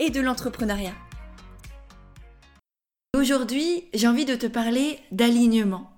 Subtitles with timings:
[0.00, 0.94] et de l'entrepreneuriat.
[3.16, 5.92] Aujourd'hui, j'ai envie de te parler d'alignement,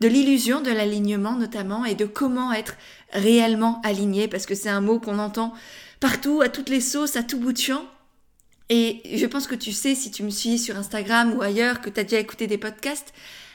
[0.00, 2.76] de l'illusion de l'alignement notamment et de comment être
[3.12, 5.54] réellement aligné parce que c'est un mot qu'on entend
[5.98, 7.84] partout, à toutes les sauces, à tout bout de champ.
[8.68, 11.88] Et je pense que tu sais, si tu me suis sur Instagram ou ailleurs, que
[11.88, 13.14] tu as déjà écouté des podcasts,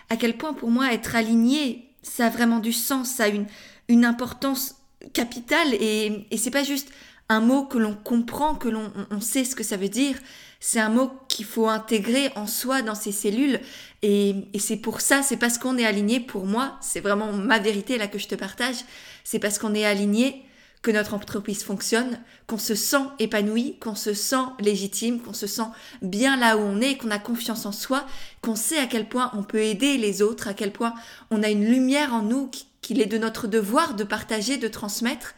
[0.10, 3.46] à quel point pour moi être aligné, ça a vraiment du sens, ça a une,
[3.90, 4.76] une importance
[5.14, 6.90] capitale et, et c'est pas juste
[7.30, 10.18] un mot que l'on comprend, que l'on on sait ce que ça veut dire.
[10.60, 13.60] C'est un mot qu'il faut intégrer en soi, dans ses cellules.
[14.02, 17.60] Et, et c'est pour ça, c'est parce qu'on est aligné, pour moi, c'est vraiment ma
[17.60, 18.78] vérité là que je te partage,
[19.24, 20.46] c'est parce qu'on est aligné
[20.84, 25.64] que notre entreprise fonctionne, qu'on se sent épanoui, qu'on se sent légitime, qu'on se sent
[26.02, 28.06] bien là où on est, qu'on a confiance en soi,
[28.42, 30.94] qu'on sait à quel point on peut aider les autres, à quel point
[31.32, 35.36] on a une lumière en nous qu'il est de notre devoir de partager, de transmettre.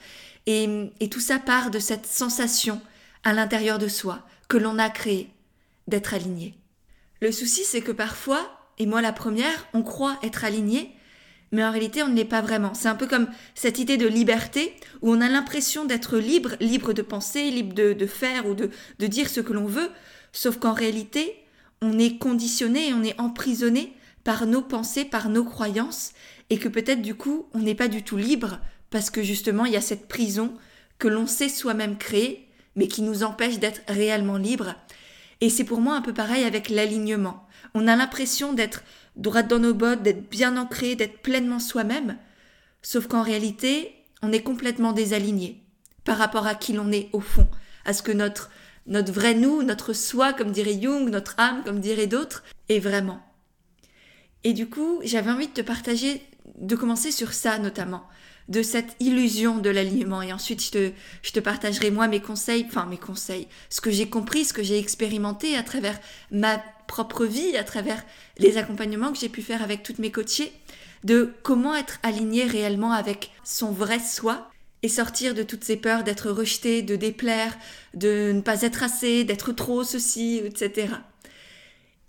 [0.47, 2.81] Et, tout ça part de cette sensation
[3.23, 5.29] à l'intérieur de soi que l'on a créée
[5.87, 6.55] d'être aligné.
[7.21, 10.95] Le souci, c'est que parfois, et moi la première, on croit être aligné,
[11.51, 12.73] mais en réalité on ne l'est pas vraiment.
[12.73, 16.93] C'est un peu comme cette idée de liberté où on a l'impression d'être libre, libre
[16.93, 19.89] de penser, libre de, faire ou de, de dire ce que l'on veut,
[20.31, 21.35] sauf qu'en réalité
[21.81, 26.13] on est conditionné on est emprisonné par nos pensées, par nos croyances,
[26.49, 29.73] et que peut-être du coup on n'est pas du tout libre parce que justement il
[29.73, 30.53] y a cette prison
[30.97, 34.75] que l'on sait soi-même créer, mais qui nous empêche d'être réellement libre.
[35.41, 37.47] Et c'est pour moi un peu pareil avec l'alignement.
[37.73, 38.83] On a l'impression d'être
[39.15, 42.17] droite dans nos bottes, d'être bien ancré, d'être pleinement soi-même,
[42.81, 45.61] sauf qu'en réalité, on est complètement désaligné
[46.03, 47.47] par rapport à qui l'on est au fond,
[47.83, 48.49] à ce que notre,
[48.87, 53.21] notre vrai nous, notre soi, comme dirait Jung, notre âme, comme dirait d'autres, est vraiment.
[54.43, 56.21] Et du coup, j'avais envie de te partager,
[56.57, 58.03] de commencer sur ça notamment,
[58.47, 60.21] de cette illusion de l'alignement.
[60.21, 60.91] Et ensuite, je te,
[61.23, 64.63] je te partagerai moi mes conseils, enfin mes conseils, ce que j'ai compris, ce que
[64.63, 65.99] j'ai expérimenté à travers
[66.31, 68.03] ma propre vie, à travers
[68.37, 70.51] les accompagnements que j'ai pu faire avec toutes mes coachées,
[71.03, 74.49] de comment être aligné réellement avec son vrai soi
[74.83, 77.57] et sortir de toutes ces peurs d'être rejeté, de déplaire,
[77.95, 80.89] de ne pas être assez, d'être trop ceci, etc.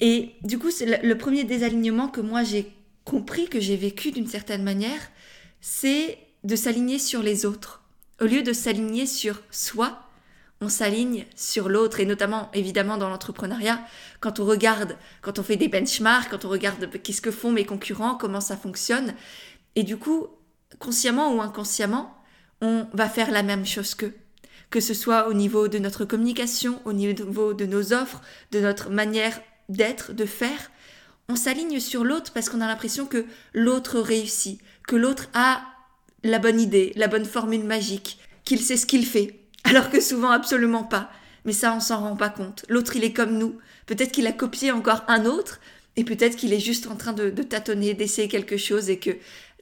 [0.01, 2.71] Et du coup, le premier désalignement que moi j'ai
[3.05, 5.01] compris, que j'ai vécu d'une certaine manière,
[5.61, 7.83] c'est de s'aligner sur les autres.
[8.21, 9.99] Au lieu de s'aligner sur soi,
[10.61, 13.81] on s'aligne sur l'autre, et notamment évidemment dans l'entrepreneuriat,
[14.21, 17.67] quand on regarde, quand on fait des benchmarks, quand on regarde qu'est-ce que font mes
[17.67, 19.15] concurrents, comment ça fonctionne,
[19.75, 20.29] et du coup,
[20.79, 22.17] consciemment ou inconsciemment,
[22.61, 24.15] on va faire la même chose qu'eux.
[24.71, 28.89] Que ce soit au niveau de notre communication, au niveau de nos offres, de notre
[28.89, 30.71] manière d'être, de faire,
[31.28, 35.61] on s'aligne sur l'autre parce qu'on a l'impression que l'autre réussit, que l'autre a
[36.22, 40.31] la bonne idée, la bonne formule magique, qu'il sait ce qu'il fait, alors que souvent
[40.31, 41.10] absolument pas.
[41.44, 42.65] Mais ça, on s'en rend pas compte.
[42.69, 43.59] L'autre, il est comme nous.
[43.87, 45.60] Peut-être qu'il a copié encore un autre,
[45.97, 49.10] et peut-être qu'il est juste en train de, tâtonner, d'essayer quelque chose, et que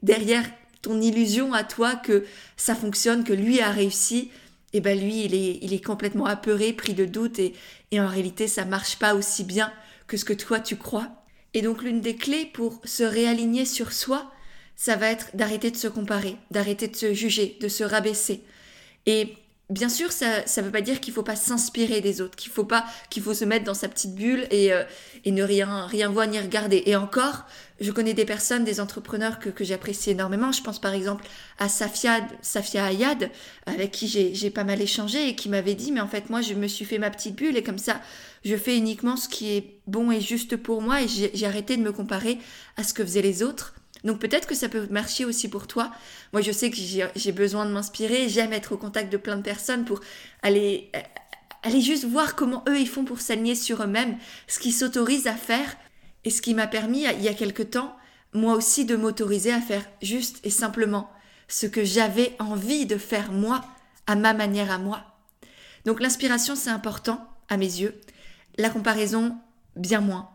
[0.02, 0.44] derrière
[0.82, 2.24] ton illusion à toi que
[2.56, 4.30] ça fonctionne, que lui a réussi,
[4.72, 7.54] et eh ben lui, il est, complètement apeuré, pris de doute, et,
[7.92, 9.72] et en réalité, ça marche pas aussi bien
[10.08, 11.24] que ce que toi tu crois.
[11.54, 14.32] Et donc, l'une des clés pour se réaligner sur soi,
[14.76, 18.42] ça va être d'arrêter de se comparer, d'arrêter de se juger, de se rabaisser.
[19.06, 19.36] Et
[19.70, 22.64] bien sûr, ça ne veut pas dire qu'il faut pas s'inspirer des autres, qu'il faut
[22.64, 24.84] pas, qu'il faut se mettre dans sa petite bulle et, euh,
[25.24, 26.82] et ne rien, rien voir ni regarder.
[26.86, 27.44] Et encore,
[27.80, 30.52] je connais des personnes, des entrepreneurs que, que j'apprécie énormément.
[30.52, 31.24] Je pense par exemple
[31.58, 33.30] à Safia, Safia Ayad,
[33.66, 36.54] avec qui j'ai pas mal échangé et qui m'avait dit, mais en fait, moi, je
[36.54, 38.00] me suis fait ma petite bulle et comme ça,
[38.44, 41.82] je fais uniquement ce qui est bon et juste pour moi et j'ai arrêté de
[41.82, 42.38] me comparer
[42.76, 43.74] à ce que faisaient les autres.
[44.04, 45.90] Donc peut-être que ça peut marcher aussi pour toi.
[46.32, 49.42] Moi, je sais que j'ai besoin de m'inspirer, j'aime être au contact de plein de
[49.42, 50.00] personnes pour
[50.42, 51.00] aller, euh,
[51.62, 54.16] aller juste voir comment eux, ils font pour s'aligner sur eux-mêmes,
[54.46, 55.76] ce qu'ils s'autorisent à faire,
[56.24, 57.96] et ce qui m'a permis, il y a quelque temps,
[58.32, 61.10] moi aussi, de m'autoriser à faire juste et simplement
[61.48, 63.64] ce que j'avais envie de faire moi,
[64.06, 65.02] à ma manière à moi.
[65.84, 67.98] Donc l'inspiration, c'est important, à mes yeux.
[68.58, 69.36] La comparaison,
[69.76, 70.30] bien moins.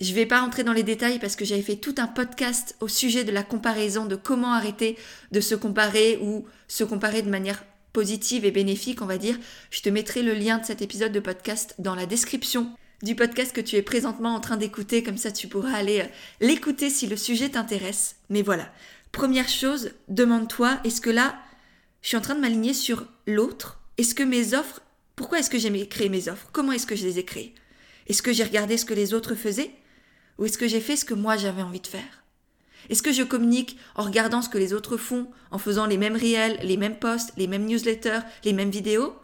[0.00, 2.76] Je ne vais pas rentrer dans les détails parce que j'avais fait tout un podcast
[2.80, 4.98] au sujet de la comparaison, de comment arrêter
[5.30, 9.38] de se comparer ou se comparer de manière positive et bénéfique, on va dire,
[9.70, 13.54] je te mettrai le lien de cet épisode de podcast dans la description du podcast
[13.54, 16.06] que tu es présentement en train d'écouter, comme ça tu pourras aller euh,
[16.40, 18.16] l'écouter si le sujet t'intéresse.
[18.30, 18.72] Mais voilà,
[19.12, 21.36] première chose, demande-toi, est-ce que là,
[22.02, 23.80] je suis en train de m'aligner sur l'autre?
[23.96, 24.80] Est-ce que mes offres,
[25.14, 26.48] pourquoi est-ce que j'ai créé mes offres?
[26.52, 27.54] Comment est-ce que je les ai créées?
[28.08, 29.70] Est-ce que j'ai regardé ce que les autres faisaient?
[30.38, 32.24] Ou est-ce que j'ai fait ce que moi j'avais envie de faire?
[32.90, 36.16] Est-ce que je communique en regardant ce que les autres font, en faisant les mêmes
[36.16, 39.14] réels, les mêmes posts, les mêmes newsletters, les mêmes vidéos?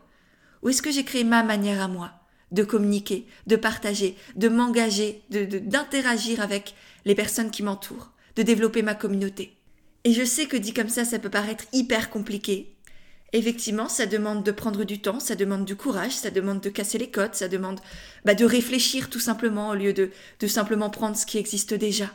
[0.63, 2.13] Ou est-ce que j'ai créé ma manière à moi
[2.53, 6.75] de communiquer, de partager, de m'engager, d'interagir de, avec
[7.05, 9.57] les personnes qui m'entourent, de développer ma communauté?
[10.05, 12.75] Et je sais que dit comme ça, ça peut paraître hyper compliqué.
[13.33, 16.99] Effectivement, ça demande de prendre du temps, ça demande du courage, ça demande de casser
[16.99, 17.81] les codes, ça demande
[18.25, 20.11] bah, de réfléchir tout simplement au lieu de,
[20.41, 22.11] de simplement prendre ce qui existe déjà.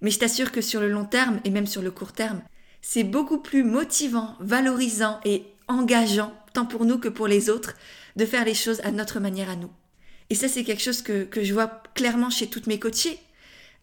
[0.00, 2.42] Mais je t'assure que sur le long terme et même sur le court terme,
[2.80, 7.74] c'est beaucoup plus motivant, valorisant et engageant, tant pour nous que pour les autres,
[8.16, 9.70] de faire les choses à notre manière à nous.
[10.30, 13.18] Et ça, c'est quelque chose que, je vois clairement chez toutes mes coachées,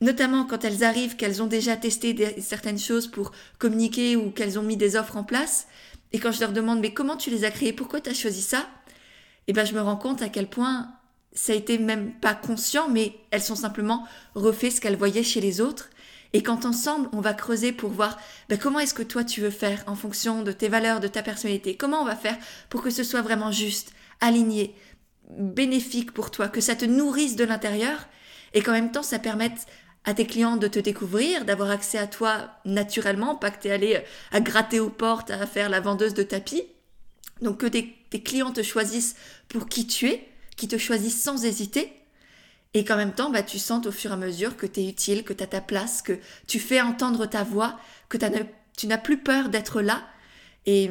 [0.01, 4.63] notamment quand elles arrivent, qu'elles ont déjà testé certaines choses pour communiquer ou qu'elles ont
[4.63, 5.67] mis des offres en place.
[6.11, 8.41] Et quand je leur demande, mais comment tu les as créées, pourquoi tu as choisi
[8.41, 8.67] ça?
[9.47, 10.89] Eh ben, je me rends compte à quel point
[11.33, 15.41] ça a été même pas conscient, mais elles sont simplement refait ce qu'elles voyaient chez
[15.41, 15.89] les autres.
[16.33, 18.19] Et quand ensemble, on va creuser pour voir
[18.49, 21.23] ben, comment est-ce que toi tu veux faire en fonction de tes valeurs, de ta
[21.23, 22.37] personnalité, comment on va faire
[22.69, 24.75] pour que ce soit vraiment juste, aligné,
[25.31, 28.07] bénéfique pour toi, que ça te nourrisse de l'intérieur?
[28.53, 29.67] Et qu'en même temps ça permette
[30.05, 33.71] à tes clients de te découvrir, d'avoir accès à toi naturellement, pas que tu es
[33.71, 34.01] allé euh,
[34.31, 36.63] à gratter aux portes, à faire la vendeuse de tapis.
[37.41, 39.15] Donc que tes, clients te choisissent
[39.47, 41.93] pour qui tu es, qui te choisissent sans hésiter,
[42.73, 44.89] et qu'en même temps, bah, tu sens au fur et à mesure que tu es
[44.89, 47.79] utile, que tu as ta place, que tu fais entendre ta voix,
[48.09, 48.17] que
[48.77, 50.03] tu n'as plus peur d'être là.
[50.65, 50.89] Et,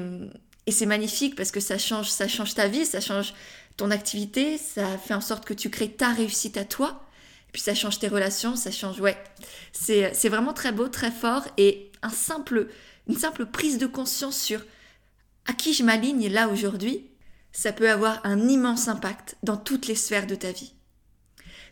[0.67, 3.35] et c'est magnifique parce que ça change, ça change ta vie, ça change
[3.77, 7.08] ton activité, ça fait en sorte que tu crées ta réussite à toi.
[7.49, 9.17] Et puis ça change tes relations, ça change, ouais.
[9.73, 12.69] C'est, c'est vraiment très beau, très fort et simple,
[13.09, 14.61] une simple prise de conscience sur
[15.47, 17.11] à qui je m'aligne là aujourd'hui,
[17.53, 20.75] ça peut avoir un immense impact dans toutes les sphères de ta vie.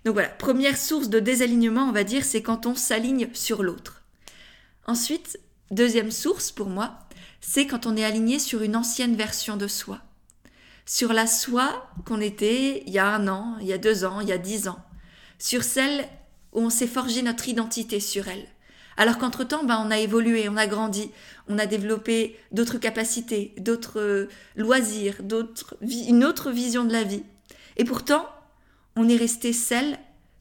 [0.05, 4.03] Donc voilà, première source de désalignement, on va dire, c'est quand on s'aligne sur l'autre.
[4.87, 5.39] Ensuite,
[5.71, 7.01] deuxième source pour moi,
[7.41, 10.01] c'est quand on est aligné sur une ancienne version de soi.
[10.87, 14.21] Sur la soi qu'on était il y a un an, il y a deux ans,
[14.21, 14.79] il y a dix ans.
[15.39, 16.07] Sur celle
[16.53, 18.47] où on s'est forgé notre identité sur elle.
[18.97, 21.11] Alors qu'entre-temps, ben, on a évolué, on a grandi,
[21.49, 27.23] on a développé d'autres capacités, d'autres euh, loisirs, d'autres, une autre vision de la vie.
[27.77, 28.27] Et pourtant,
[28.97, 29.99] on est resté celle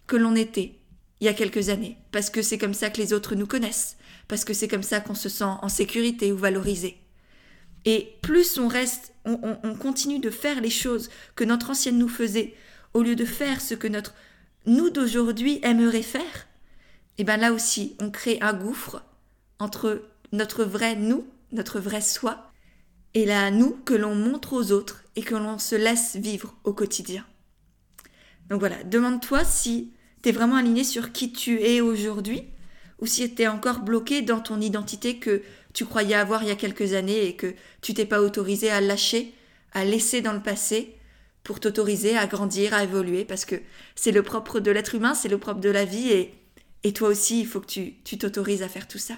[0.08, 0.80] que l'on était
[1.20, 3.98] il y a quelques années, parce que c'est comme ça que les autres nous connaissent,
[4.28, 6.98] parce que c'est comme ça qu'on se sent en sécurité ou valorisé.
[7.86, 12.56] Et plus on reste, on, continue de faire les choses que notre ancienne nous faisait,
[12.94, 14.14] au lieu de faire ce que notre
[14.66, 16.48] nous d'aujourd'hui aimerait faire,
[17.18, 19.04] et bien là aussi, on crée un gouffre
[19.60, 22.52] entre notre vrai nous, notre vrai soi,
[23.14, 26.74] et la nous que l'on montre aux autres et que l'on se laisse vivre au
[26.74, 27.26] quotidien.
[28.50, 32.44] Donc voilà, demande-toi si tu es vraiment aligné sur qui tu es aujourd'hui
[33.00, 35.42] ou si tu es encore bloqué dans ton identité que
[35.74, 38.82] tu croyais avoir il y a quelques années et que tu t'es pas autorisé à
[38.82, 39.34] lâcher,
[39.74, 40.96] à laisser dans le passé
[41.46, 43.56] pour t'autoriser à grandir, à évoluer, parce que
[43.96, 46.34] c'est le propre de l'être humain, c'est le propre de la vie, et,
[46.84, 49.14] et toi aussi, il faut que tu, tu t'autorises à faire tout ça.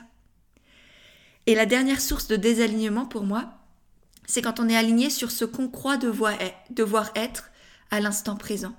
[1.47, 3.53] Et la dernière source de désalignement pour moi,
[4.27, 7.49] c'est quand on est aligné sur ce qu'on croit devoir être
[7.91, 8.75] à l'instant présent.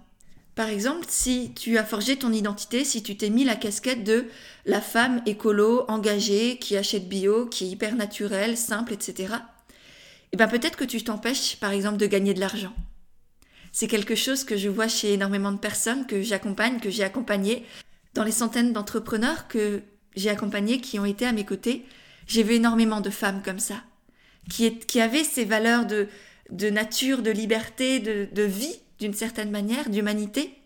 [0.54, 4.26] Par exemple, si tu as forgé ton identité, si tu t'es mis la casquette de
[4.66, 9.36] la femme écolo, engagée, qui achète bio, qui est hyper naturelle, simple, etc.,
[10.32, 12.74] eh bien peut-être que tu t'empêches, par exemple, de gagner de l'argent.
[13.80, 17.64] C'est quelque chose que je vois chez énormément de personnes que j'accompagne, que j'ai accompagné,
[18.14, 19.82] dans les centaines d'entrepreneurs que
[20.16, 21.86] j'ai accompagnés qui ont été à mes côtés.
[22.26, 23.84] J'ai vu énormément de femmes comme ça,
[24.50, 26.08] qui, avaient ces valeurs de,
[26.50, 30.58] de nature, de liberté, de, de vie, d'une certaine manière, d'humanité,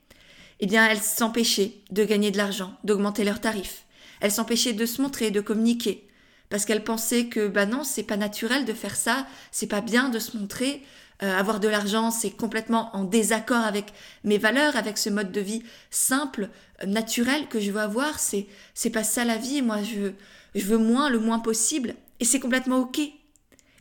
[0.60, 3.84] eh bien, elles s'empêchaient de gagner de l'argent, d'augmenter leurs tarifs.
[4.20, 6.08] Elles s'empêchaient de se montrer, de communiquer,
[6.48, 10.08] parce qu'elles pensaient que, bah non, c'est pas naturel de faire ça, c'est pas bien
[10.08, 10.80] de se montrer,
[11.22, 13.92] euh, avoir de l'argent, c'est complètement en désaccord avec
[14.24, 16.50] mes valeurs, avec ce mode de vie simple,
[16.82, 18.18] euh, naturel que je veux avoir.
[18.18, 19.62] C'est, c'est pas ça la vie.
[19.62, 20.14] Moi, je veux,
[20.54, 21.94] je veux moins, le moins possible.
[22.20, 23.00] Et c'est complètement ok.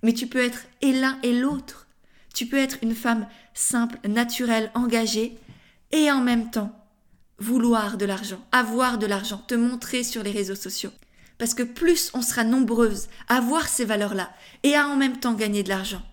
[0.03, 1.87] Mais tu peux être et l'un et l'autre.
[2.33, 5.37] Tu peux être une femme simple, naturelle, engagée,
[5.91, 6.77] et en même temps
[7.37, 10.91] vouloir de l'argent, avoir de l'argent, te montrer sur les réseaux sociaux.
[11.39, 14.31] Parce que plus on sera nombreuses à avoir ces valeurs-là
[14.61, 16.03] et à en même temps gagner de l'argent,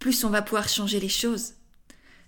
[0.00, 1.52] plus on va pouvoir changer les choses.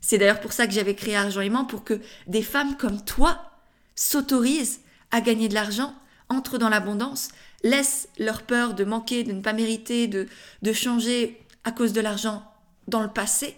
[0.01, 3.51] C'est d'ailleurs pour ça que j'avais créé Argent Aimant, pour que des femmes comme toi
[3.97, 5.95] s'autorisent à gagner de l'argent,
[6.29, 7.29] entrent dans l'abondance,
[7.65, 10.29] laissent leur peur de manquer, de ne pas mériter, de,
[10.63, 12.45] de changer à cause de l'argent
[12.89, 13.57] dans le passé,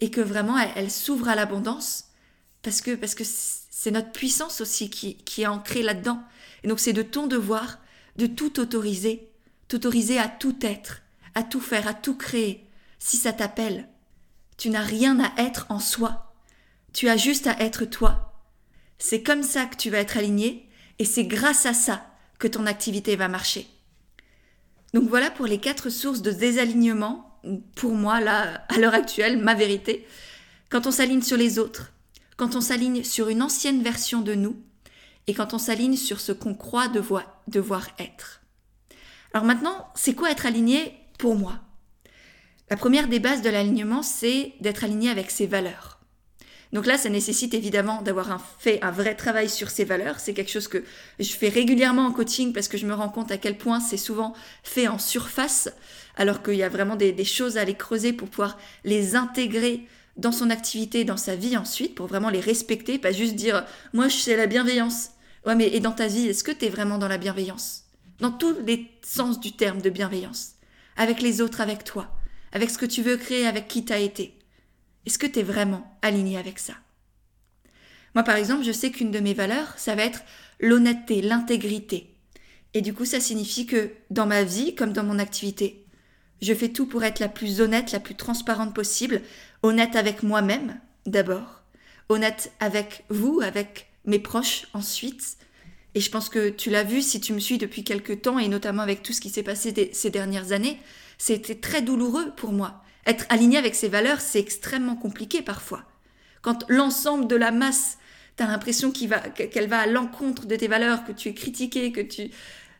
[0.00, 2.04] et que vraiment elles, s'ouvrent à l'abondance,
[2.62, 6.22] parce que parce que c'est notre puissance aussi qui, qui est ancrée là-dedans.
[6.64, 7.78] Et donc c'est de ton devoir
[8.16, 9.30] de tout autoriser,
[9.68, 11.02] t'autoriser à tout être,
[11.34, 12.67] à tout faire, à tout créer,
[12.98, 13.88] si ça t'appelle.
[14.56, 16.34] Tu n'as rien à être en soi.
[16.92, 18.42] Tu as juste à être toi.
[18.98, 22.06] C'est comme ça que tu vas être aligné et c'est grâce à ça
[22.38, 23.68] que ton activité va marcher.
[24.94, 27.38] Donc voilà pour les quatre sources de désalignement,
[27.76, 30.06] pour moi, là, à l'heure actuelle, ma vérité.
[30.70, 31.92] Quand on s'aligne sur les autres,
[32.36, 34.56] quand on s'aligne sur une ancienne version de nous,
[35.26, 38.40] et quand on s'aligne sur ce qu'on croit devoir, être.
[39.34, 41.60] Alors maintenant, c'est quoi être aligné pour moi?
[42.70, 45.98] La première des bases de l'alignement, c'est d'être aligné avec ses valeurs.
[46.74, 50.20] Donc là, ça nécessite évidemment d'avoir un, fait un vrai travail sur ses valeurs.
[50.20, 50.84] C'est quelque chose que
[51.18, 53.96] je fais régulièrement en coaching parce que je me rends compte à quel point c'est
[53.96, 55.70] souvent fait en surface,
[56.16, 59.86] alors qu'il y a vraiment des, choses à les creuser pour pouvoir les intégrer
[60.18, 64.08] dans son activité, dans sa vie ensuite, pour vraiment les respecter, pas juste dire moi
[64.08, 65.10] je sais la bienveillance.
[65.46, 67.84] Ouais, mais et dans ta vie, est-ce que tu es vraiment dans la bienveillance?
[68.20, 70.50] Dans tous les sens du terme de bienveillance.
[70.96, 72.17] Avec les autres, avec toi,
[72.52, 74.38] avec ce que tu veux créer, avec qui t'as été.
[75.06, 76.74] Est-ce que tu es vraiment aligné avec ça?
[78.14, 80.22] Moi, par exemple, je sais qu'une de mes valeurs, ça va être
[80.60, 82.14] l'honnêteté, l'intégrité.
[82.74, 85.84] Et du coup, ça signifie que dans ma vie, comme dans mon activité,
[86.42, 89.22] je fais tout pour être la plus honnête, la plus transparente possible,
[89.62, 91.62] honnête avec moi-même d'abord,
[92.08, 95.36] honnête avec vous, avec mes proches ensuite.
[95.94, 98.48] Et je pense que tu l'as vu si tu me suis depuis quelque temps, et
[98.48, 100.78] notamment avec tout ce qui s'est passé ces dernières années,
[101.18, 102.82] c'était très douloureux pour moi.
[103.06, 105.84] Être aligné avec ses valeurs, c'est extrêmement compliqué parfois.
[106.42, 107.98] Quand l'ensemble de la masse,
[108.36, 111.34] tu as l'impression qu'elle va, qu'elle va à l'encontre de tes valeurs, que tu es
[111.34, 112.30] critiqué, que tu,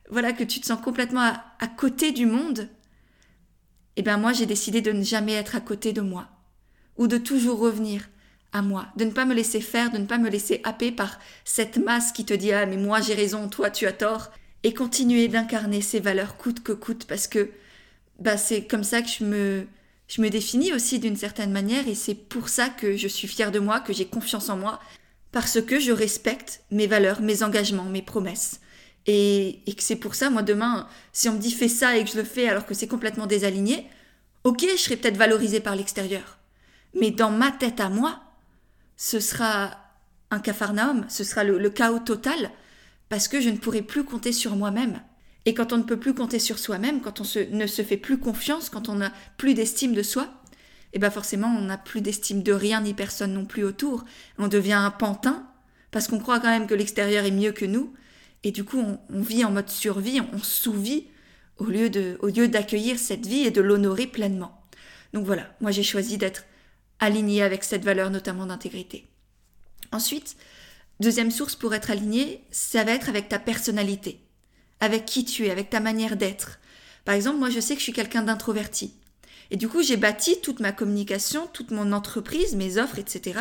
[0.09, 2.69] voilà, que tu te sens complètement à, à côté du monde,
[3.97, 6.29] eh bien moi j'ai décidé de ne jamais être à côté de moi,
[6.97, 8.09] ou de toujours revenir
[8.53, 11.19] à moi, de ne pas me laisser faire, de ne pas me laisser happer par
[11.45, 14.31] cette masse qui te dit ah mais moi j'ai raison, toi tu as tort,
[14.63, 17.51] et continuer d'incarner ces valeurs coûte que coûte parce que
[18.19, 19.67] bah c'est comme ça que je me
[20.09, 23.53] je me définis aussi d'une certaine manière et c'est pour ça que je suis fière
[23.53, 24.81] de moi, que j'ai confiance en moi
[25.33, 28.61] parce que je respecte mes valeurs, mes engagements, mes promesses.
[29.07, 32.05] Et, et que c'est pour ça, moi, demain, si on me dit fais ça et
[32.05, 33.87] que je le fais alors que c'est complètement désaligné,
[34.45, 36.39] ok, je serai peut-être valorisée par l'extérieur.
[36.95, 38.21] Mais dans ma tête à moi,
[38.97, 39.77] ce sera
[40.31, 42.51] un capharnaüm, ce sera le, chaos total,
[43.09, 45.01] parce que je ne pourrai plus compter sur moi-même.
[45.49, 48.19] Et quand on ne peut plus compter sur soi-même, quand on ne se fait plus
[48.19, 50.29] confiance, quand on n'a plus d'estime de soi,
[50.93, 54.05] eh bien forcément on n'a plus d'estime de rien ni personne non plus autour.
[54.37, 55.51] On devient un pantin,
[55.91, 57.95] parce qu'on croit quand même que l'extérieur est mieux que nous,
[58.45, 58.79] et du coup
[59.09, 61.07] on, vit en mode survie, on sous-vit
[61.57, 61.89] au lieu
[62.49, 64.63] d'accueillir cette vie et de l'honorer pleinement.
[65.15, 66.45] Donc voilà, moi j'ai choisi d'être
[67.01, 69.09] aligné avec cette valeur notamment d'intégrité.
[69.93, 70.37] Ensuite,
[71.01, 74.28] deuxième source pour être aligné, ça va être avec ta personnalité,
[74.81, 76.59] avec qui tu es, avec ta manière d'être.
[77.05, 78.95] Par exemple, moi je sais que je suis quelqu'un d'introverti.
[79.51, 83.41] Et du coup, j'ai bâti toute ma communication, toute mon entreprise, mes offres, etc.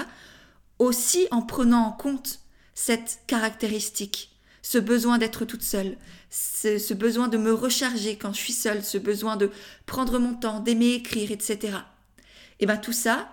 [0.80, 2.40] aussi en prenant en compte
[2.74, 5.98] cette caractéristique, ce besoin d'être toute seule,
[6.30, 9.52] ce, besoin de me recharger quand je suis seule, ce besoin de
[9.86, 11.78] prendre mon temps, d'aimer écrire, etc.
[12.60, 13.30] Et bien tout ça,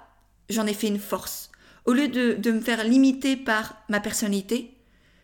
[0.49, 1.51] j'en ai fait une force.
[1.85, 4.75] Au lieu de, me faire limiter par ma personnalité,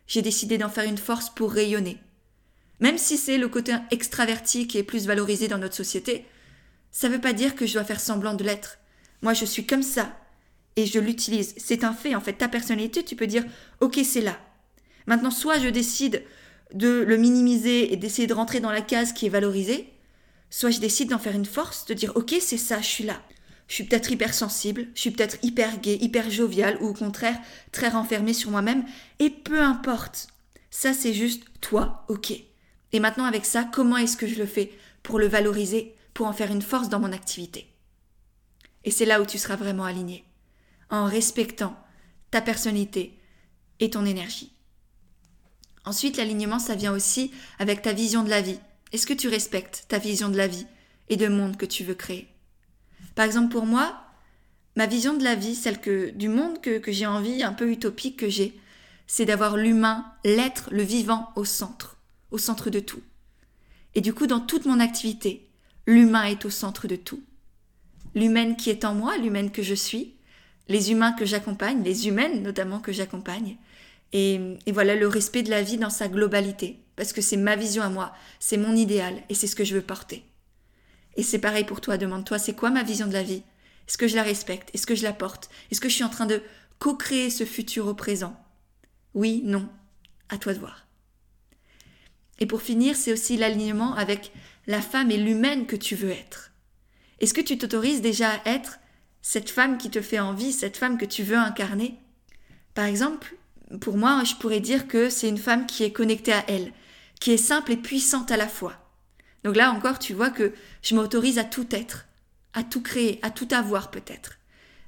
[0.07, 1.99] j'ai décidé d'en faire une force pour rayonner.
[2.81, 6.25] Même si c'est le côté extraverti qui est plus valorisé dans notre société,
[6.91, 8.79] ça ne veut pas dire que je dois faire semblant de l'être.
[9.23, 10.17] Moi, je suis comme ça
[10.77, 11.55] et je l'utilise.
[11.57, 12.35] C'est un fait, en fait.
[12.35, 13.45] Ta personnalité, tu peux dire,
[13.81, 14.39] ok, c'est là.
[15.07, 16.25] Maintenant, soit je décide
[16.73, 19.93] de le minimiser et d'essayer de rentrer dans la case qui est valorisée,
[20.49, 23.21] soit je décide d'en faire une force, de dire, ok, c'est ça, je suis là
[23.71, 27.39] je suis peut-être hypersensible, je suis peut-être hyper gay, hyper jovial ou au contraire
[27.71, 28.85] très renfermé sur moi-même
[29.21, 30.27] et peu importe.
[30.71, 32.33] Ça c'est juste toi, ok.
[32.93, 36.33] Et maintenant avec ça, comment est-ce que je le fais pour le valoriser, pour en
[36.33, 37.69] faire une force dans mon activité?
[38.85, 40.25] Et c'est là où tu seras vraiment aligné,
[40.89, 41.77] en respectant
[42.31, 43.19] ta personnalité
[43.79, 44.53] et ton énergie.
[45.85, 48.59] Ensuite, l'alignement, ça vient aussi avec ta vision de la vie.
[48.93, 50.67] Est-ce que tu respectes ta vision de la vie
[51.09, 52.29] et de monde que tu veux créer?
[53.15, 54.03] Par exemple, pour moi,
[54.77, 57.71] ma vision de la vie, celle que, du monde que, que j'ai envie, un peu
[57.71, 58.59] utopique que j'ai,
[59.07, 61.97] c'est d'avoir l'humain, l'être, le vivant au centre,
[62.31, 63.03] au centre de tout.
[63.95, 65.49] Et du coup, dans toute mon activité,
[65.87, 67.23] l'humain est au centre de tout.
[68.15, 70.15] l'humaine qui est en moi, l'humaine que je suis,
[70.69, 73.57] les humains que j'accompagne, les humaines notamment que j'accompagne,
[74.13, 77.83] et, voilà le respect de la vie dans sa globalité, parce que c'est ma vision
[77.83, 80.25] à moi, c'est mon idéal, et c'est ce que je veux porter.
[81.17, 83.43] Et c'est pareil pour toi, demande-toi, c'est quoi ma vision de la vie?
[83.89, 84.71] Est-ce que je la respecte?
[84.75, 85.51] Est-ce que je la porte?
[85.71, 86.43] Est-ce que je suis en train de
[86.79, 88.37] co-créer ce futur au présent?
[89.15, 89.69] Oui, non,
[90.29, 90.87] à toi de voir.
[92.41, 94.33] Et pour finir, c'est aussi l'alignement avec
[94.67, 96.53] la femme et l'humaine que tu veux être.
[97.21, 98.79] Est-ce que tu t'autorises déjà à être
[99.21, 101.99] cette femme qui te fait envie, cette femme que tu veux incarner?
[102.75, 103.37] Par exemple,
[103.81, 106.73] pour moi, je pourrais dire que c'est une femme qui est connectée à elle,
[107.21, 108.75] qui est simple et puissante à la fois.
[109.45, 112.07] Donc là encore, tu vois que je m'autorise à tout être,
[112.55, 114.39] à tout créer, à tout avoir peut-être.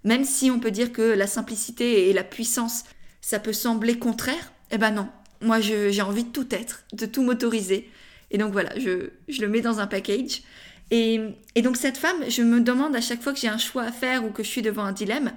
[0.05, 2.85] Même si on peut dire que la simplicité et la puissance,
[3.21, 5.09] ça peut sembler contraire, eh ben non.
[5.43, 7.91] Moi, j'ai envie de tout être, de tout m'autoriser.
[8.31, 10.43] Et donc voilà, je, le mets dans un package.
[10.91, 11.21] Et,
[11.55, 13.93] et donc cette femme, je me demande à chaque fois que j'ai un choix à
[13.93, 15.33] faire ou que je suis devant un dilemme,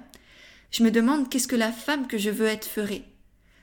[0.70, 3.04] je me demande qu'est-ce que la femme que je veux être ferait.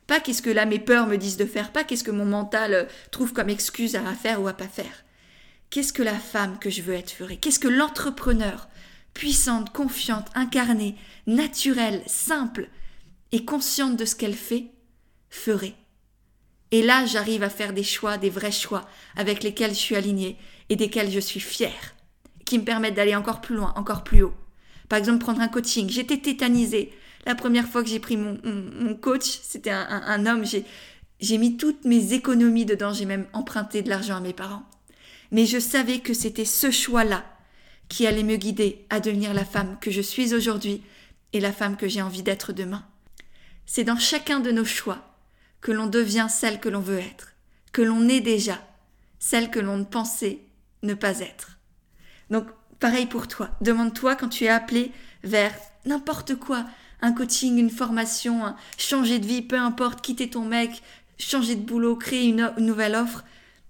[0.08, 2.88] Pas qu'est-ce que là mes peurs me disent de faire, pas qu'est-ce que mon mental
[3.12, 5.04] trouve comme excuse à faire ou à pas faire.
[5.70, 7.38] Qu'est-ce que la femme que je veux être ferait?
[7.38, 8.70] Qu'est-ce que l'entrepreneur,
[9.14, 10.96] puissante, confiante, incarnée,
[11.26, 12.70] naturelle, simple
[13.32, 14.68] et consciente de ce qu'elle fait,
[15.30, 15.76] ferait?
[16.74, 20.38] Et là, j'arrive à faire des choix, des vrais choix, avec lesquels je suis alignée
[20.70, 21.94] et desquels je suis fière,
[22.46, 24.34] qui me permettent d'aller encore plus loin, encore plus haut.
[24.90, 25.88] Par exemple, prendre un coaching.
[25.88, 26.92] J'étais tétanisée.
[27.28, 30.46] La première fois que j'ai pris mon, coach, c'était un, un homme.
[31.20, 32.92] J'ai mis toutes mes économies dedans.
[32.92, 34.64] J'ai même emprunté de l'argent à mes parents.
[35.30, 37.24] Mais je savais que c'était ce choix-là
[37.88, 40.82] qui allait me guider à devenir la femme que je suis aujourd'hui
[41.34, 42.84] et la femme que j'ai envie d'être demain.
[43.68, 45.13] C'est dans chacun de nos choix
[45.64, 47.34] que l'on devient celle que l'on veut être,
[47.72, 48.60] que l'on est déjà,
[49.18, 50.42] celle que l'on pensait
[50.84, 51.58] ne pas être.
[52.30, 52.48] Donc,
[52.80, 53.50] pareil pour toi.
[53.62, 54.92] Demande-toi quand tu es appelé
[55.24, 56.66] vers n'importe quoi,
[57.02, 60.84] un coaching, une formation, changer de vie, peu importe, quitter ton mec,
[61.18, 63.24] changer de boulot, créer une, nouvelle offre.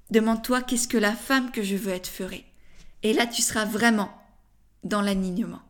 [0.09, 2.45] Demande-toi qu'est-ce que la femme que je veux être ferait.
[3.03, 4.11] Et là, tu seras vraiment
[4.83, 5.61] dans l'alignement.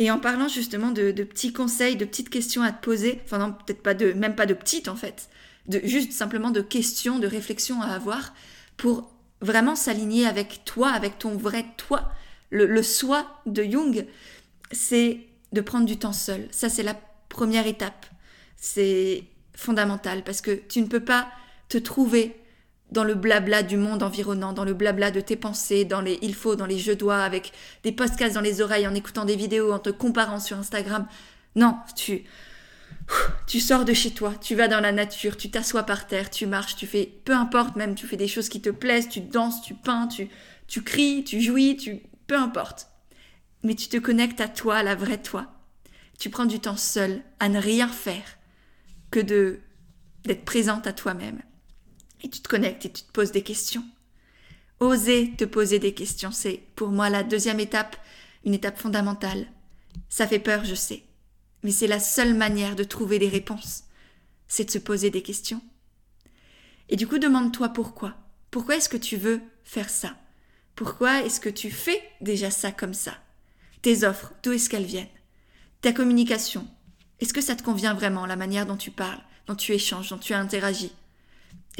[0.00, 3.52] Et en parlant justement de, petits conseils, de petites questions à te poser, enfin non,
[3.52, 5.28] peut-être pas de, même pas de petites en fait,
[5.84, 8.32] juste simplement de questions, de réflexions à avoir
[8.78, 12.10] pour vraiment s'aligner avec toi, avec ton vrai toi,
[12.48, 14.06] le, soi de Jung,
[14.72, 15.20] c'est
[15.52, 16.48] de prendre du temps seul.
[16.50, 18.06] Ça, c'est la première étape.
[18.56, 21.28] C'est fondamental parce que tu ne peux pas
[21.68, 22.34] te trouver
[22.92, 26.34] dans le blabla du monde environnant, dans le blabla de tes pensées, dans les il
[26.34, 29.72] faut, dans les je dois, avec des podcasts dans les oreilles, en écoutant des vidéos,
[29.72, 31.06] en te comparant sur Instagram.
[31.56, 32.24] Non, tu,
[33.46, 36.46] tu sors de chez toi, tu vas dans la nature, tu t'assois par terre, tu
[36.46, 39.62] marches, tu fais, peu importe même, tu fais des choses qui te plaisent, tu danses,
[39.62, 40.28] tu peins, tu,
[40.66, 42.88] tu cries, tu jouis, tu, peu importe.
[43.62, 45.46] Mais tu te connectes à toi, à la vraie toi.
[46.18, 48.38] Tu prends du temps seul, à ne rien faire,
[49.10, 49.60] que de,
[50.24, 51.40] d'être présente à toi-même.
[52.22, 53.84] Et tu te connectes et tu te poses des questions.
[54.78, 57.96] Oser te poser des questions, c'est pour moi la deuxième étape,
[58.44, 59.46] une étape fondamentale.
[60.08, 61.02] Ça fait peur, je sais.
[61.62, 63.84] Mais c'est la seule manière de trouver des réponses.
[64.48, 65.60] C'est de se poser des questions.
[66.88, 68.16] Et du coup, demande-toi pourquoi.
[68.50, 70.16] Pourquoi est-ce que tu veux faire ça?
[70.74, 73.18] Pourquoi est-ce que tu fais déjà ça comme ça?
[73.82, 75.06] Tes offres, d'où est-ce qu'elles viennent?
[75.82, 76.66] Ta communication,
[77.20, 80.18] est-ce que ça te convient vraiment, la manière dont tu parles, dont tu échanges, dont
[80.18, 80.92] tu interagis?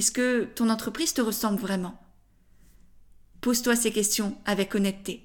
[0.00, 1.94] Est-ce que ton entreprise te ressemble vraiment?
[3.42, 5.22] Pose-toi ces questions avec honnêteté.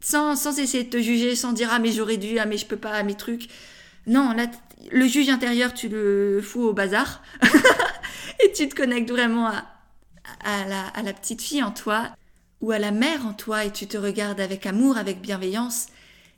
[0.00, 2.66] Sans, sans essayer de te juger, sans dire ah mais j'aurais dû, ah mais je
[2.66, 3.48] peux pas, ah mes trucs.
[4.08, 4.48] Non, là,
[4.90, 7.22] le juge intérieur, tu le fous au bazar.
[8.44, 9.64] Et tu te connectes vraiment à,
[10.40, 12.08] à, la, à la petite fille en toi
[12.62, 15.86] ou à la mère en toi et tu te regardes avec amour, avec bienveillance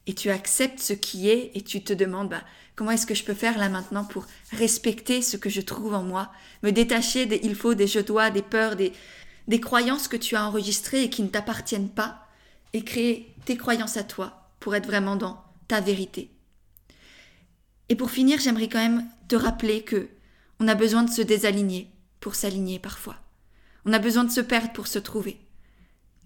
[0.06, 2.42] et tu acceptes ce qui est et tu te demandes bah,
[2.74, 6.02] comment est-ce que je peux faire là maintenant pour respecter ce que je trouve en
[6.02, 6.30] moi,
[6.62, 8.92] me détacher des il faut, des je dois, des peurs, des,
[9.48, 12.26] des croyances que tu as enregistrées et qui ne t'appartiennent pas
[12.72, 16.30] et créer tes croyances à toi pour être vraiment dans ta vérité.
[17.88, 20.08] Et pour finir, j'aimerais quand même te rappeler que
[20.58, 21.90] on a besoin de se désaligner
[22.20, 23.16] pour s'aligner parfois.
[23.84, 25.38] On a besoin de se perdre pour se trouver.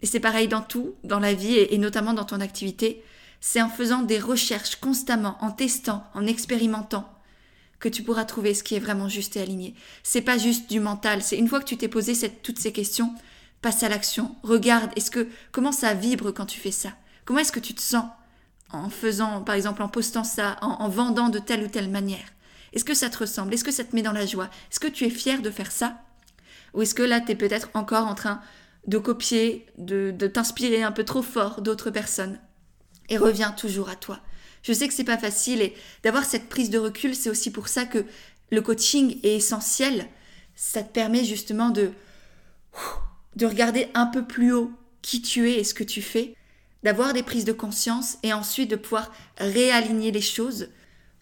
[0.03, 3.03] Et c'est pareil dans tout, dans la vie et, notamment dans ton activité.
[3.40, 7.11] C'est en faisant des recherches constamment, en testant, en expérimentant,
[7.79, 9.74] que tu pourras trouver ce qui est vraiment juste et aligné.
[10.03, 11.22] C'est pas juste du mental.
[11.22, 13.14] C'est une fois que tu t'es posé toutes ces questions,
[13.62, 14.37] passe à l'action.
[14.42, 16.90] Regarde, est-ce que comment ça vibre quand tu fais ça?
[17.24, 18.05] Comment est-ce que tu te sens
[18.72, 22.33] en faisant, par exemple, en postant ça, en, vendant de telle ou telle manière?
[22.72, 23.55] Est-ce que ça te ressemble?
[23.55, 24.50] Est-ce que ça te met dans la joie?
[24.70, 26.03] Est-ce que tu es fier de faire ça?
[26.74, 28.40] Ou est-ce que là, tu es peut-être encore en train
[28.87, 32.38] de copier, de, de t'inspirer un peu trop fort d'autres personnes?
[33.11, 34.20] Et reviens toujours à toi.
[34.62, 37.68] Je sais que c'est pas facile et d'avoir cette prise de recul, c'est aussi pour
[37.68, 38.05] ça que
[38.51, 40.07] le coaching est essentiel.
[40.55, 41.92] Ça te permet justement de
[43.37, 46.35] de regarder un peu plus haut qui tu es et ce que tu fais,
[46.83, 50.68] d'avoir des prises de conscience et ensuite de pouvoir réaligner les choses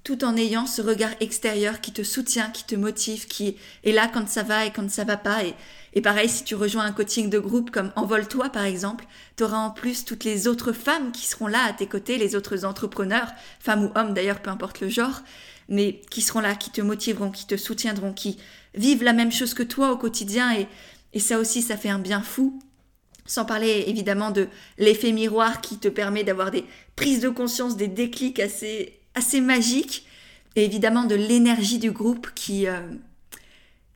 [0.05, 4.09] tout en ayant ce regard extérieur qui te soutient, qui te motive, qui est là
[4.09, 5.44] quand ça va et quand ça va pas.
[5.44, 5.55] Et,
[5.94, 9.59] et pareil, si tu rejoins un coaching de groupe comme Envole-toi par exemple, tu auras
[9.59, 13.33] en plus toutes les autres femmes qui seront là à tes côtés, les autres entrepreneurs,
[13.61, 15.22] femmes ou hommes d'ailleurs, peu importe le genre,
[15.68, 18.38] mais qui seront là, qui te motiveront, qui te soutiendront, qui
[18.74, 20.55] vivent la même chose que toi au quotidien.
[20.57, 20.66] Et,
[21.12, 22.59] et ça aussi, ça fait un bien fou.
[23.27, 24.48] Sans parler évidemment de
[24.79, 26.64] l'effet miroir qui te permet d'avoir des
[26.96, 30.07] prises de conscience, des déclics assez assez magique
[30.57, 32.81] et évidemment de l'énergie du groupe qui, euh,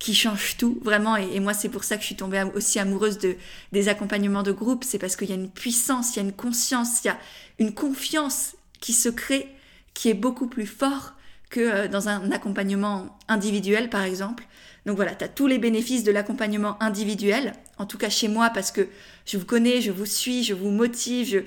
[0.03, 3.19] qui change tout vraiment et, moi c'est pour ça que je suis tombée aussi amoureuse
[3.19, 3.37] de,
[3.71, 6.33] des accompagnements de groupe, c'est parce qu'il y a une puissance, il y a une
[6.33, 7.19] conscience, il y a
[7.61, 9.49] une confiance qui se crée
[9.95, 11.13] qui est beaucoup plus fort
[11.51, 14.45] que euh, dans un accompagnement individuel par exemple.
[14.87, 18.51] Donc voilà, tu as tous les bénéfices de l'accompagnement individuel, en tout cas chez moi
[18.51, 18.89] parce que
[19.25, 21.45] je vous connais, je vous suis, je vous motive,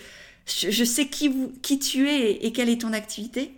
[0.48, 3.52] je, je, sais qui, vous, qui tu es et quelle est ton activité.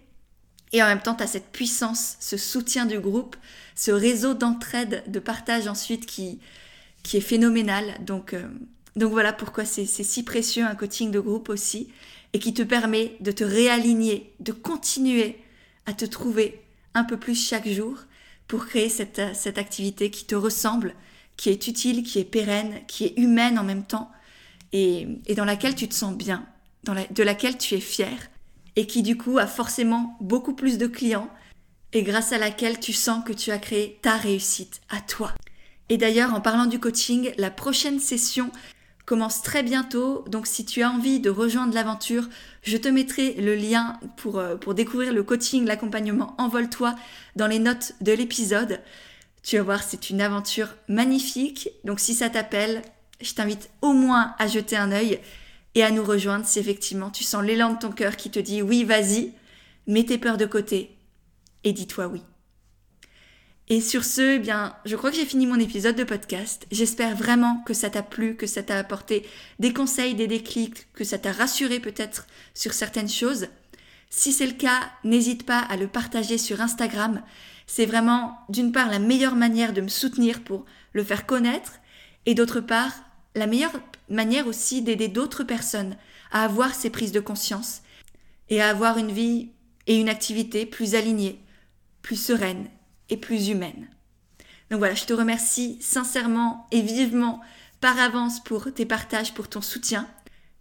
[0.73, 3.35] Et en même temps, tu as cette puissance, ce soutien du groupe,
[3.75, 6.39] ce réseau d'entraide, de partage ensuite qui,
[7.03, 7.95] qui est phénoménal.
[8.05, 8.47] Donc, euh,
[8.95, 11.89] donc voilà pourquoi c'est si précieux un coaching de groupe aussi
[12.33, 15.39] et qui te permet de te réaligner, de continuer
[15.85, 16.61] à te trouver
[16.93, 17.97] un peu plus chaque jour
[18.47, 20.95] pour créer cette, cette activité qui te ressemble,
[21.37, 24.11] qui est utile, qui est pérenne, qui est humaine en même temps
[24.73, 26.45] et, et dans laquelle tu te sens bien,
[26.83, 28.17] dans la, de laquelle tu es fier
[28.77, 31.29] et qui du coup a forcément beaucoup plus de clients
[31.93, 35.33] et grâce à laquelle tu sens que tu as créé ta réussite à toi.
[35.89, 38.51] Et d'ailleurs, en parlant du coaching, la prochaine session
[39.05, 42.27] commence très bientôt, donc si tu as envie de rejoindre l'aventure,
[42.61, 46.93] je te mettrai le lien pour, euh, découvrir le coaching, l'accompagnement Envole-toi
[47.37, 48.81] dans les notes de l'épisode.
[49.43, 52.81] Tu vas voir, c'est une aventure magnifique, donc si ça t'appelle,
[53.21, 55.19] je t'invite au moins à jeter un œil
[55.75, 58.61] et à nous rejoindre si effectivement tu sens l'élan de ton cœur qui te dit
[58.61, 59.33] oui, vas-y,
[59.85, 60.97] mets tes peurs de côté
[61.63, 62.21] et dis-toi oui.
[63.69, 66.65] Et sur ce, eh bien, je crois que j'ai fini mon épisode de podcast.
[66.71, 69.27] J'espère vraiment que ça t'a plu, que ça t'a apporté
[69.59, 73.47] des conseils, des déclics, que ça t'a rassuré peut-être sur certaines choses.
[74.09, 77.21] Si c'est le cas, n'hésite pas à le partager sur Instagram.
[77.65, 81.73] C'est vraiment, d'une part, la meilleure manière de me soutenir pour le faire connaître,
[82.25, 82.93] et d'autre part,
[83.37, 85.95] la meilleure manière aussi d'aider d'autres personnes
[86.31, 87.81] à avoir ces prises de conscience
[88.49, 89.49] et à avoir une vie
[89.85, 91.39] et une activité plus alignée,
[92.01, 92.67] plus sereine
[93.09, 93.87] et plus humaine.
[94.69, 97.41] Donc voilà, je te remercie sincèrement et vivement
[97.79, 100.07] par avance pour tes partages, pour ton soutien.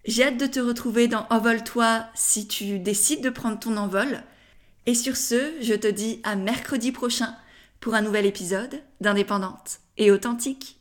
[0.04, 4.22] J'ai hâte de te retrouver dans Envole-toi si tu décides de prendre ton envol.
[4.86, 7.34] Et sur ce, je te dis à mercredi prochain
[7.80, 10.78] pour un nouvel épisode d'Indépendante et authentique.